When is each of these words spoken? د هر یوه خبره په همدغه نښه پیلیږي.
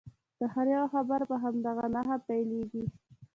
د 0.39 0.41
هر 0.53 0.67
یوه 0.75 0.87
خبره 0.93 1.25
په 1.31 1.35
همدغه 1.43 1.85
نښه 1.95 2.17
پیلیږي. 2.27 2.83